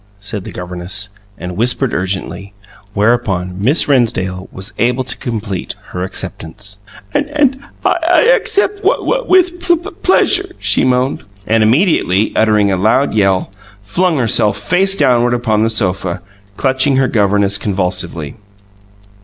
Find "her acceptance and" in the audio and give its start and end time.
5.89-7.59